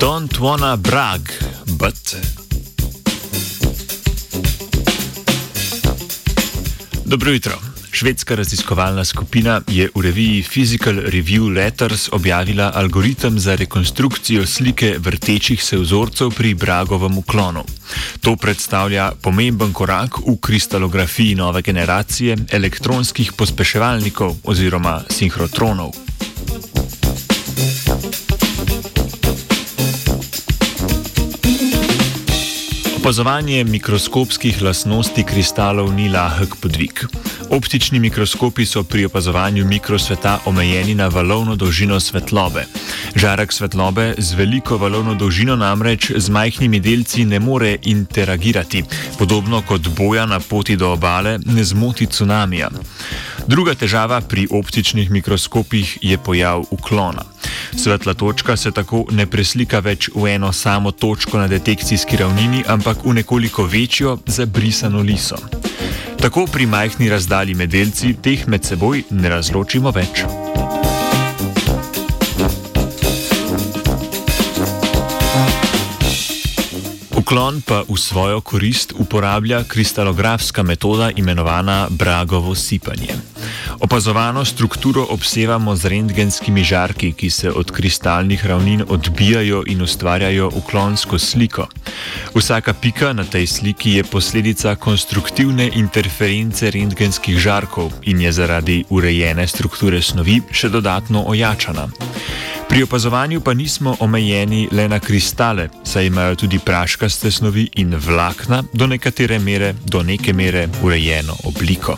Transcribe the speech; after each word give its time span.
Don't 0.00 0.38
wanna 0.38 0.76
brag, 0.76 1.20
but. 1.66 2.16
Dobro 7.04 7.30
jutro. 7.30 7.52
Švedska 7.92 8.34
raziskovalna 8.34 9.04
skupina 9.04 9.60
je 9.68 9.90
v 9.94 10.00
reviji 10.00 10.42
Physical 10.42 10.94
Review 10.94 11.52
Letters 11.52 12.08
objavila 12.12 12.72
algoritem 12.74 13.38
za 13.38 13.54
rekonstrukcijo 13.54 14.46
slike 14.46 14.96
vrtečih 14.98 15.62
se 15.64 15.76
vzorcev 15.76 16.30
pri 16.30 16.54
Bragovem 16.54 17.18
uklonu. 17.18 17.64
To 18.20 18.36
predstavlja 18.36 19.12
pomemben 19.22 19.72
korak 19.72 20.18
v 20.18 20.36
kristalografiji 20.40 21.34
nove 21.34 21.62
generacije 21.62 22.36
elektronskih 22.50 23.32
pospeševalnikov 23.32 24.36
oziroma 24.44 25.02
sinhrotronov. 25.10 26.09
Opazovanje 33.00 33.64
mikroskopskih 33.64 34.58
lastnosti 34.62 35.22
kristalov 35.24 35.88
ni 35.96 36.10
lahek 36.12 36.52
podvig. 36.60 37.00
Optični 37.50 37.98
mikroskopi 38.00 38.66
so 38.66 38.82
pri 38.82 39.04
opazovanju 39.04 39.64
mikrosveta 39.66 40.38
omejeni 40.44 40.94
na 40.94 41.08
valovno 41.08 41.56
dolžino 41.56 42.00
svetlobe. 42.00 42.64
Žarek 43.14 43.52
svetlobe 43.52 44.14
z 44.18 44.34
veliko 44.34 44.76
valovno 44.76 45.14
dolžino 45.14 45.56
namreč 45.56 46.12
z 46.16 46.30
majhnimi 46.30 46.80
delci 46.80 47.24
ne 47.24 47.40
more 47.40 47.76
interagirati, 47.82 48.84
podobno 49.18 49.62
kot 49.62 49.88
boja 49.88 50.26
na 50.26 50.40
poti 50.40 50.76
do 50.76 50.92
obale 50.92 51.38
ne 51.46 51.64
zmoti 51.64 52.06
tsunamija. 52.06 52.70
Druga 53.46 53.74
težava 53.74 54.20
pri 54.20 54.46
optičnih 54.50 55.10
mikroskopih 55.10 55.98
je 56.02 56.18
pojav 56.18 56.64
uklona. 56.70 57.24
Svetla 57.76 58.14
točka 58.14 58.56
se 58.56 58.70
tako 58.70 59.04
ne 59.10 59.26
preslika 59.26 59.80
več 59.80 60.10
v 60.14 60.34
eno 60.34 60.52
samo 60.52 60.90
točko 60.90 61.38
na 61.38 61.48
detekcijski 61.48 62.16
ravnini, 62.16 62.64
ampak 62.66 63.04
v 63.04 63.14
nekoliko 63.14 63.64
večjo, 63.64 64.18
zabrisano 64.26 65.00
liso. 65.00 65.36
Tako 66.20 66.46
pri 66.52 66.66
majhni 66.66 67.08
razdalji 67.08 67.54
med 67.54 67.70
delci 67.72 68.12
teh 68.22 68.42
med 68.48 68.64
seboj 68.64 69.02
ne 69.10 69.28
razločimo 69.32 69.90
več. 69.96 70.24
Uklon 77.30 77.62
pa 77.62 77.86
v 77.86 77.94
svojo 77.94 78.42
korist 78.42 78.90
uporablja 78.98 79.62
kristalografska 79.62 80.66
metoda 80.66 81.14
imenovana 81.14 81.86
Bragovo 81.90 82.58
sipanje. 82.58 83.14
Opazovano 83.78 84.42
strukturo 84.44 85.06
obsevamo 85.14 85.76
z 85.76 85.84
rentgenskimi 85.94 86.64
žarki, 86.66 87.12
ki 87.14 87.30
se 87.30 87.50
od 87.50 87.70
kristalnih 87.70 88.46
ravnin 88.46 88.82
odbijajo 88.82 89.62
in 89.66 89.82
ustvarjajo 89.82 90.50
uklonsko 90.58 91.18
sliko. 91.18 91.68
Vsaka 92.34 92.74
pika 92.74 93.12
na 93.12 93.22
tej 93.22 93.46
sliki 93.46 94.02
je 94.02 94.04
posledica 94.04 94.74
konstruktivne 94.74 95.70
interference 95.74 96.70
rentgenskih 96.70 97.38
žarkov 97.38 97.94
in 98.10 98.26
je 98.26 98.32
zaradi 98.32 98.84
urejene 98.90 99.46
strukture 99.46 100.02
snovi 100.02 100.42
še 100.50 100.68
dodatno 100.68 101.22
ojačana. 101.30 101.86
Pri 102.70 102.82
opazovanju 102.82 103.40
pa 103.40 103.54
nismo 103.54 103.96
omejeni 104.00 104.68
le 104.72 104.88
na 104.88 104.98
kristale, 104.98 105.68
saj 105.84 106.06
imajo 106.06 106.34
tudi 106.34 106.58
praškaste 106.58 107.30
snovi 107.30 107.68
in 107.74 107.96
vlakna 108.06 108.62
do 108.72 108.86
nekatere 108.86 109.38
mere, 109.38 109.74
do 109.84 110.02
neke 110.02 110.32
mere 110.32 110.68
urejeno 110.82 111.34
obliko. 111.44 111.96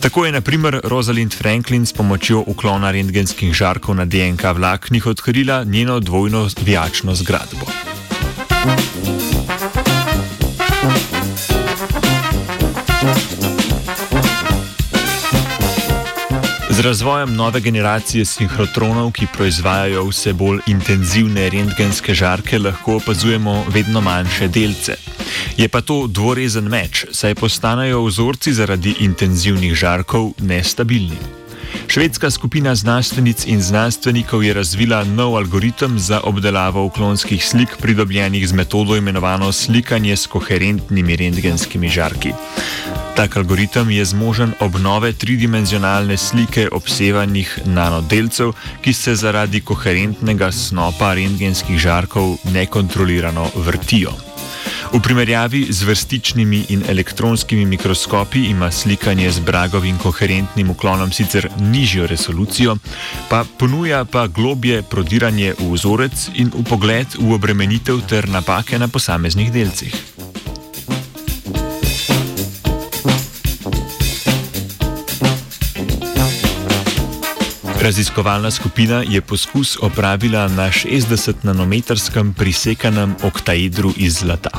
Tako 0.00 0.26
je 0.26 0.32
naprimer 0.32 0.80
Rosalind 0.84 1.34
Franklin 1.34 1.86
s 1.86 1.92
pomočjo 1.92 2.44
uklona 2.46 2.90
rentgenskih 2.90 3.54
žarkov 3.54 3.94
na 3.94 4.04
DNK 4.04 4.42
vlaknih 4.54 5.06
odkrila 5.06 5.64
njeno 5.64 6.00
dvojno 6.00 6.48
vijačno 6.64 7.14
zgradbo. 7.14 7.66
Z 16.80 16.82
razvojem 16.82 17.34
nove 17.36 17.60
generacije 17.60 18.24
sinhrotronov, 18.24 19.10
ki 19.12 19.26
proizvajajo 19.32 20.06
vse 20.08 20.32
bolj 20.32 20.62
intenzivne 20.66 21.50
rentgenske 21.52 22.14
žarke, 22.14 22.58
lahko 22.58 22.94
opazujemo 22.96 23.66
vedno 23.68 24.00
manjše 24.00 24.48
delce. 24.48 24.96
Je 25.56 25.68
pa 25.68 25.80
to 25.80 26.06
dvorezen 26.06 26.64
meč, 26.64 27.04
saj 27.12 27.34
postanejo 27.34 28.00
vzorci 28.06 28.52
zaradi 28.56 28.94
intenzivnih 29.04 29.74
žarkov 29.74 30.32
nestabilni. 30.40 31.20
Švedska 31.86 32.30
skupina 32.30 32.74
znanstvenic 32.74 33.44
in 33.46 33.60
znanstvenikov 33.62 34.44
je 34.44 34.54
razvila 34.54 35.04
nov 35.04 35.36
algoritem 35.36 35.98
za 35.98 36.20
obdelavo 36.24 36.84
uklonskih 36.84 37.44
slik, 37.44 37.76
pridobljenih 37.80 38.48
z 38.48 38.52
metodo 38.52 38.96
imenovano 38.96 39.52
slikanje 39.52 40.16
s 40.16 40.26
koherentnimi 40.26 41.16
rentgenskimi 41.16 41.88
žarki. 41.88 42.32
Tak 43.20 43.36
algoritem 43.36 43.90
je 43.90 44.04
zmožen 44.04 44.54
obnove 44.64 45.12
tridimenzionalne 45.12 46.16
slike 46.16 46.68
obsevanih 46.72 47.50
nanodelcev, 47.68 48.54
ki 48.80 48.92
se 48.96 49.12
zaradi 49.14 49.60
koherentnega 49.60 50.48
snopa 50.48 51.12
rentgenskih 51.14 51.76
žarkov 51.76 52.38
nekontrolirano 52.48 53.44
vrtijo. 53.60 54.14
V 54.92 55.00
primerjavi 55.04 55.66
z 55.68 55.84
vrstičnimi 55.84 56.64
in 56.72 56.82
elektronskimi 56.88 57.66
mikroskopi 57.66 58.46
ima 58.54 58.70
slikanje 58.70 59.30
z 59.30 59.44
bragovim 59.44 59.98
koherentnim 59.98 60.70
uklonom 60.70 61.12
sicer 61.12 61.48
nižjo 61.60 62.06
resolucijo, 62.06 62.76
pa 63.28 63.44
ponuja 63.58 64.04
pa 64.04 64.26
globje 64.26 64.82
prodiranje 64.82 65.52
v 65.60 65.68
vzorec 65.72 66.30
in 66.40 66.48
v 66.48 66.64
pogled 66.64 67.20
v 67.20 67.36
obremenitev 67.36 68.00
ter 68.08 68.28
napake 68.28 68.78
na 68.78 68.88
posameznih 68.88 69.52
delcih. 69.52 70.19
Raziskovalna 77.80 78.50
skupina 78.50 79.02
je 79.08 79.20
poskus 79.20 79.78
opravila 79.80 80.48
na 80.48 80.68
60-nanometrskem 80.68 82.32
prisekanem 82.32 83.14
oktaedru 83.22 83.92
iz 83.96 84.14
zlata, 84.20 84.50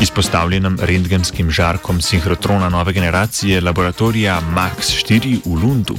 izpostavljenem 0.00 0.76
rentgenskim 0.80 1.50
žarkom 1.50 2.00
sinhrotrona 2.00 2.68
nove 2.68 2.92
generacije 2.92 3.60
laboratorija 3.60 4.40
MAX-4 4.54 5.38
v 5.44 5.54
Lundu. 5.62 5.96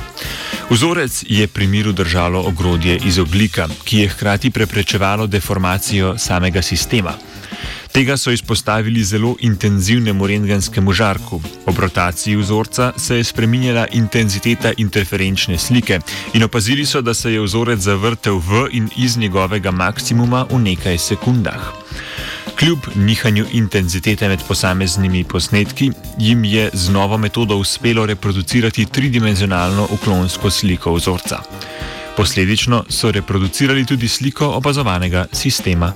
Vzorec 0.69 1.24
je 1.28 1.47
pri 1.47 1.68
miru 1.68 1.91
držalo 1.91 2.44
ogrodje 2.47 3.00
iz 3.06 3.19
oglika, 3.19 3.68
ki 3.84 3.97
je 3.97 4.09
hkrati 4.09 4.51
preprečevalo 4.51 5.28
deformacijo 5.28 6.18
samega 6.18 6.62
sistema. 6.62 7.13
Tega 7.91 8.17
so 8.17 8.31
izpostavili 8.31 9.03
zelo 9.03 9.35
intenzivnemu 9.39 10.27
rentgenskemu 10.27 10.94
žarku. 10.94 11.41
Ob 11.66 11.79
rotaciji 11.79 12.35
vzorca 12.35 12.94
se 12.97 13.17
je 13.17 13.23
spremenjala 13.23 13.88
intenziteta 13.91 14.72
interferenčne 14.77 15.57
slike 15.57 16.00
in 16.33 16.44
opazili 16.44 16.85
so, 16.85 17.01
da 17.01 17.13
se 17.13 17.33
je 17.33 17.41
vzorec 17.41 17.79
zavrtel 17.79 18.38
v 18.38 18.67
in 18.72 18.89
iz 18.97 19.17
njegovega 19.17 19.72
maksimuma 19.72 20.45
v 20.51 20.59
nekaj 20.59 20.97
sekundah. 20.97 21.73
Kljub 22.59 22.79
nihanju 22.95 23.45
intenzitete 23.51 24.27
med 24.27 24.39
posameznimi 24.47 25.23
posnetki, 25.23 25.91
jim 26.17 26.44
je 26.44 26.69
z 26.73 26.89
novo 26.89 27.17
metodo 27.17 27.56
uspelo 27.56 28.06
reproducirati 28.06 28.85
tridimenzionalno 28.85 29.88
uklonsko 29.91 30.50
sliko 30.50 30.94
vzorca. 30.94 31.39
Posledično 32.17 32.83
so 32.89 33.11
reproducirali 33.11 33.85
tudi 33.85 34.07
sliko 34.07 34.47
opazovanega 34.47 35.25
sistema. 35.33 35.94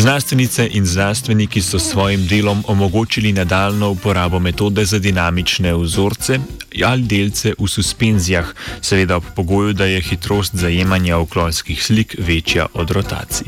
Znanstvenice 0.00 0.68
in 0.72 0.86
znanstveniki 0.86 1.62
so 1.62 1.78
s 1.78 1.90
svojim 1.90 2.26
delom 2.26 2.64
omogočili 2.66 3.32
nadaljno 3.32 3.90
uporabo 3.90 4.38
metode 4.38 4.84
za 4.84 4.98
dinamične 4.98 5.74
vzorce 5.74 6.38
ali 6.84 7.02
delce 7.02 7.52
v 7.58 7.68
suspenzijah, 7.68 8.54
seveda 8.80 9.16
ob 9.16 9.24
pogoju, 9.36 9.72
da 9.72 9.84
je 9.84 10.00
hitrost 10.00 10.54
zajemanja 10.54 11.18
okoljskih 11.18 11.84
slik 11.84 12.16
večja 12.18 12.66
od 12.74 12.90
rotacij. 12.90 13.46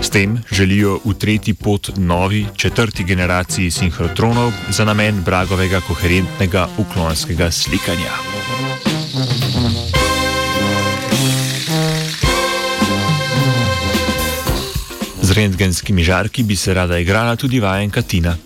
S 0.00 0.10
tem 0.10 0.42
želijo 0.52 1.00
utreti 1.04 1.54
pot 1.54 1.90
novi, 1.96 2.46
četrti 2.56 3.04
generaciji 3.04 3.70
sinhrotronov 3.70 4.52
za 4.68 4.84
namen 4.84 5.22
bragovega 5.24 5.80
koherentnega 5.80 6.68
uklonskega 6.78 7.50
slikanja. 7.50 8.12
Z 15.34 15.36
rentgenskimi 15.36 16.04
žarki 16.06 16.42
bi 16.46 16.54
se 16.56 16.74
rada 16.74 16.98
igrala 16.98 17.36
tudi 17.36 17.58
vajenka 17.60 18.02
Tina. 18.02 18.36